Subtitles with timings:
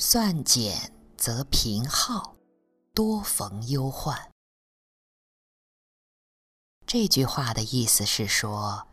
[0.00, 2.36] 算减则贫耗，
[2.94, 4.30] 多逢忧患。
[6.86, 8.86] 这句话的意思是说，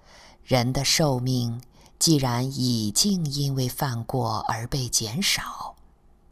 [0.43, 1.61] 人的寿命
[1.99, 5.75] 既然已经因为犯过而被减少，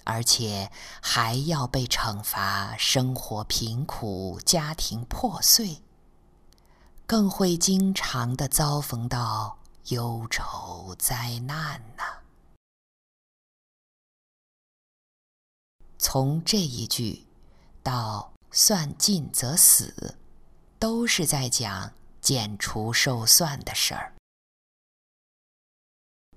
[0.06, 5.84] 而且还要被惩罚，生活贫苦，家庭破碎，
[7.06, 12.23] 更会经常地遭逢到忧愁灾难呐。
[16.04, 17.26] 从这一句
[17.82, 20.16] 到“算尽则死”。
[20.78, 24.14] 都是在讲减除寿算的事儿，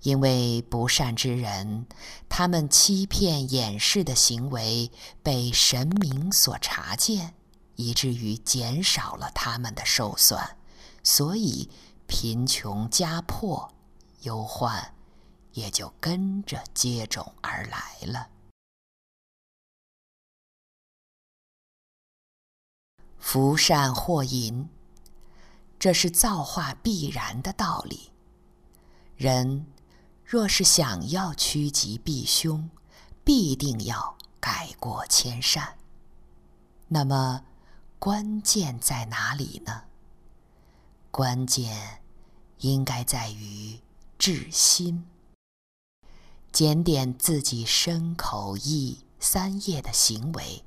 [0.02, 1.88] 因为不善之人，
[2.28, 4.92] 他们欺骗掩饰的行为
[5.24, 7.34] 被神明所察见，
[7.74, 10.56] 以至于减少了他们的寿算，
[11.02, 11.68] 所以
[12.06, 13.74] 贫穷家破，
[14.20, 14.94] 忧患
[15.54, 18.28] 也就跟着接踵而来了。
[23.28, 24.68] 福善祸淫，
[25.80, 28.12] 这是造化必然的道理。
[29.16, 29.66] 人
[30.24, 32.70] 若是想要趋吉避凶，
[33.24, 35.76] 必定要改过迁善。
[36.86, 37.42] 那么，
[37.98, 39.82] 关键在哪里呢？
[41.10, 42.04] 关键
[42.58, 43.80] 应该在于
[44.16, 45.04] 治心。
[46.52, 50.62] 检点自己身口意三业的行为。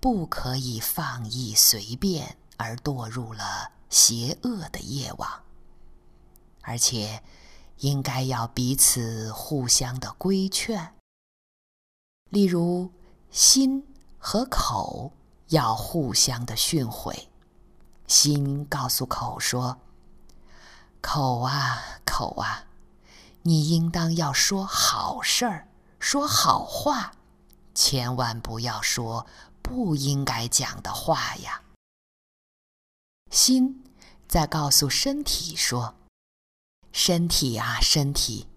[0.00, 5.42] 不可以放逸随便而堕入了邪恶的夜网，
[6.62, 7.22] 而且
[7.80, 10.94] 应该要彼此互相的规劝。
[12.30, 12.90] 例如，
[13.30, 13.86] 心
[14.18, 15.12] 和口
[15.48, 17.26] 要互相的训诲，
[18.06, 19.78] 心告诉口说
[21.02, 22.64] ：“口啊口啊，
[23.42, 27.12] 你应当要说好事儿，说好话，
[27.74, 29.26] 千万不要说。”
[29.62, 31.62] 不应该讲的话呀。
[33.30, 33.84] 心
[34.28, 35.94] 在告诉身体说
[36.92, 38.48] ：“身体啊，身体，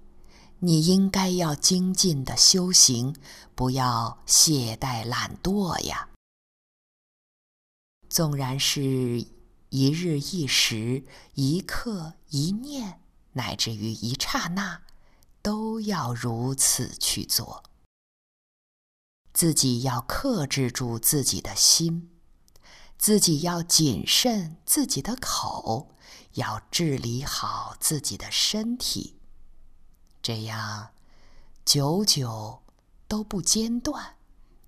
[0.60, 3.16] 你应该要精进的修行，
[3.54, 6.10] 不要懈怠懒惰呀。
[8.10, 9.26] 纵然是
[9.70, 11.04] 一日一时、
[11.34, 13.02] 一刻一念，
[13.34, 14.82] 乃至于一刹那，
[15.42, 17.64] 都要如此去做。”
[19.34, 22.12] 自己要克制住自己的心，
[22.98, 25.90] 自己要谨慎自己的口，
[26.34, 29.18] 要治理好自己的身体，
[30.22, 30.90] 这样
[31.66, 32.62] 久久
[33.08, 34.18] 都不间断，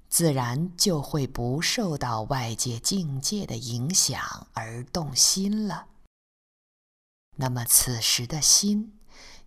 [0.09, 5.87] 自然就会不受到外界境界的影响而动心了。
[7.35, 8.97] 那么此时的心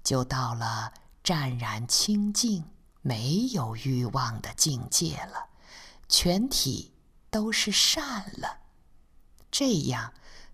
[0.04, 0.92] 就到了
[1.24, 2.64] 湛然清净。
[3.02, 5.48] 没有欲望的境界了，
[6.08, 6.92] 全体
[7.30, 8.60] 都是善了，
[9.50, 10.12] 这样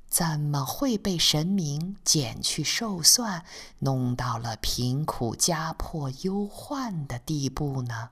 [0.08, 3.44] 怎么会被神明减去寿算，
[3.80, 8.10] 弄到了贫苦家破忧患的地步呢？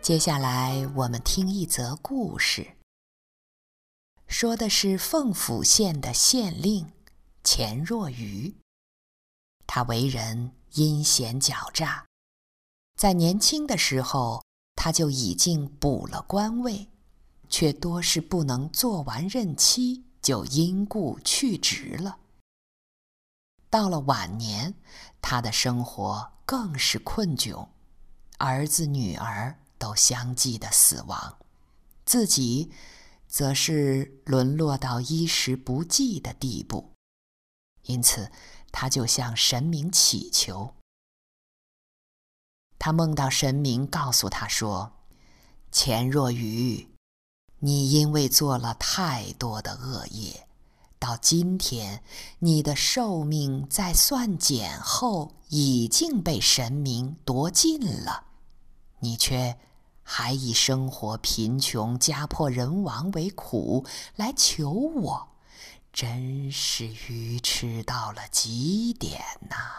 [0.00, 2.72] 接下来我们听一则故事，
[4.26, 6.90] 说的是凤府县的县令。
[7.44, 8.54] 钱若愚，
[9.66, 12.06] 他为人阴险狡诈，
[12.96, 14.44] 在年轻的时候
[14.76, 16.88] 他就已经补了官位，
[17.48, 22.18] 却多是不能做完任期就因故去职了。
[23.68, 24.74] 到了晚年，
[25.20, 27.68] 他的生活更是困窘，
[28.38, 31.38] 儿子女儿都相继的死亡，
[32.04, 32.70] 自己
[33.26, 36.91] 则是沦落到衣食不济的地步。
[37.82, 38.30] 因此，
[38.70, 40.74] 他就向神明祈求。
[42.78, 44.92] 他梦到神明告诉他说
[45.70, 46.88] ：“钱若愚，
[47.60, 50.48] 你因为做了太多的恶业，
[50.98, 52.02] 到今天
[52.40, 58.24] 你的寿命在算减后已经被神明夺尽了，
[59.00, 59.58] 你却
[60.02, 63.86] 还以生活贫穷、家破人亡为苦
[64.16, 65.28] 来求我。”
[65.92, 69.71] 真是愚痴到了极点呐！